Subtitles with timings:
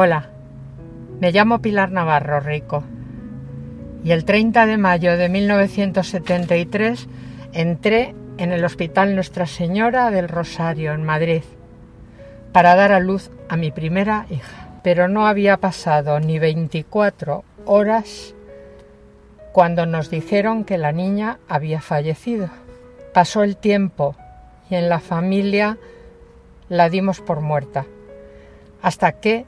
[0.00, 0.28] Hola,
[1.18, 2.84] me llamo Pilar Navarro Rico
[4.04, 7.08] y el 30 de mayo de 1973
[7.52, 11.42] entré en el Hospital Nuestra Señora del Rosario en Madrid
[12.52, 14.68] para dar a luz a mi primera hija.
[14.84, 18.36] Pero no había pasado ni 24 horas
[19.50, 22.50] cuando nos dijeron que la niña había fallecido.
[23.12, 24.14] Pasó el tiempo
[24.70, 25.76] y en la familia
[26.68, 27.84] la dimos por muerta,
[28.80, 29.44] hasta que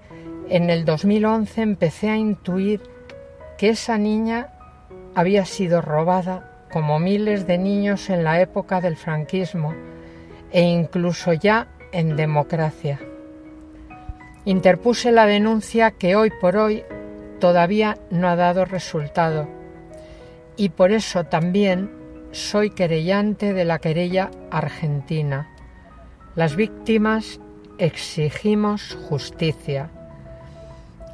[0.51, 2.83] en el 2011 empecé a intuir
[3.57, 4.49] que esa niña
[5.15, 9.75] había sido robada como miles de niños en la época del franquismo
[10.51, 13.01] e incluso ya en democracia.
[14.45, 16.83] Interpuse la denuncia que hoy por hoy
[17.39, 19.49] todavía no ha dado resultado
[20.57, 21.93] y por eso también
[22.33, 25.49] soy querellante de la querella argentina.
[26.35, 27.41] Las víctimas
[27.79, 29.91] exigimos justicia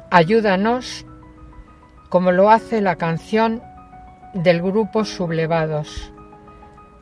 [0.09, 1.05] Ayúdanos
[2.07, 3.61] como lo hace la canción
[4.33, 6.13] del grupo Sublevados,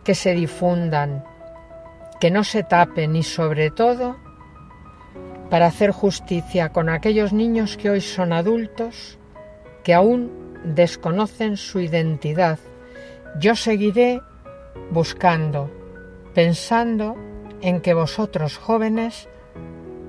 [0.04, 1.24] que se difundan,
[2.20, 4.18] que no se tapen y sobre todo
[5.52, 9.20] para hacer justicia con aquellos niños que hoy son adultos,
[9.84, 10.32] que aún
[10.64, 12.58] desconocen su identidad.
[13.40, 14.20] Yo seguiré
[14.90, 15.70] buscando,
[16.34, 17.16] pensando
[17.62, 19.30] en que vosotros jóvenes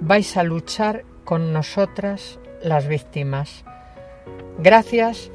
[0.01, 3.65] vais a luchar con nosotras las víctimas.
[4.59, 5.31] Gracias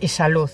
[0.00, 0.50] y salud.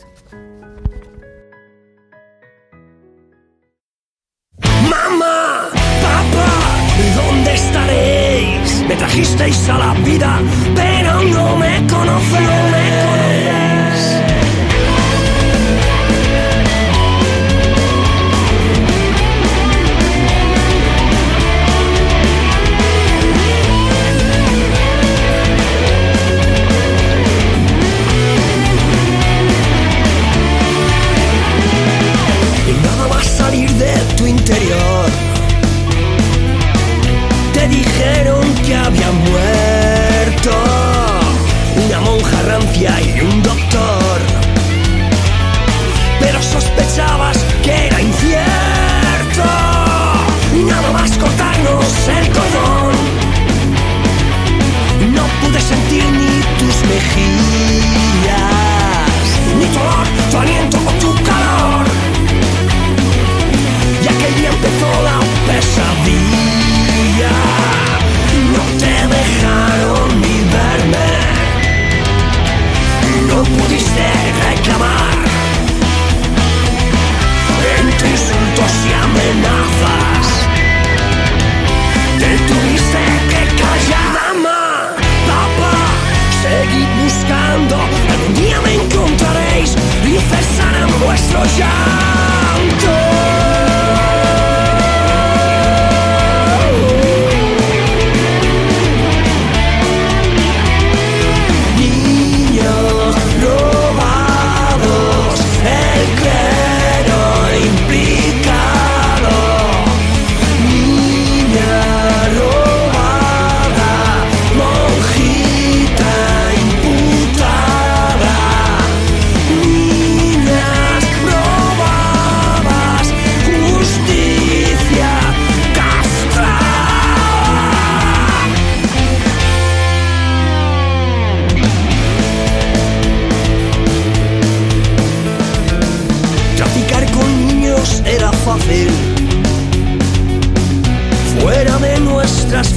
[38.92, 39.52] Dijeron que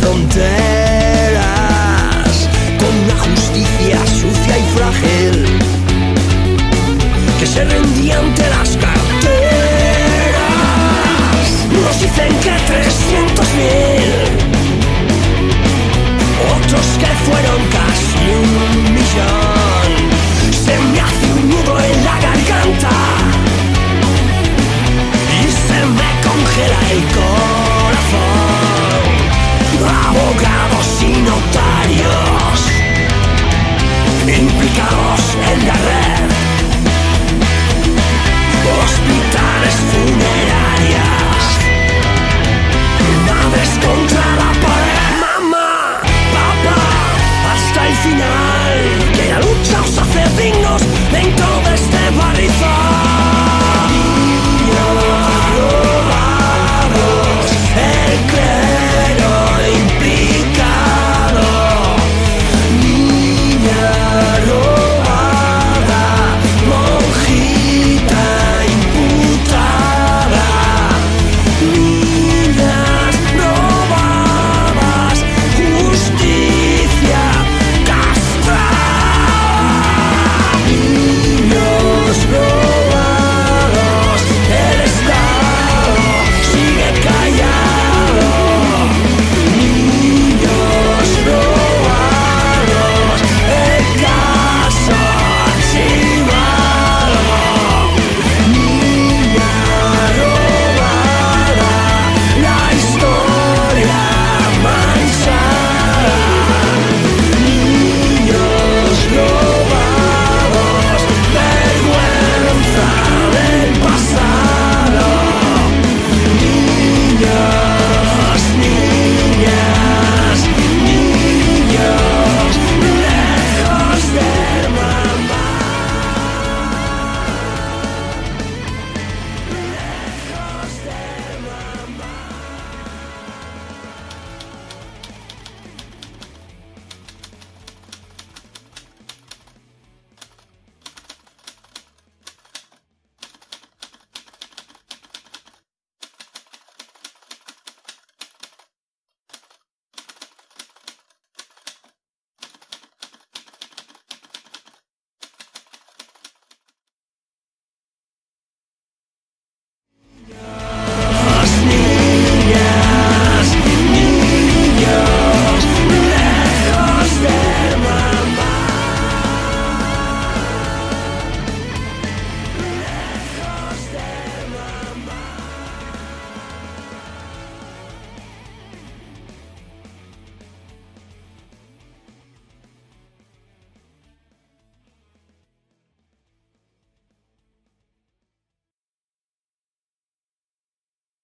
[0.06, 1.42] fronteras
[2.80, 5.34] con una justicia sucia y frágil
[7.40, 7.66] que se
[30.20, 32.72] abogados y notarios
[34.28, 36.05] implicados en la red.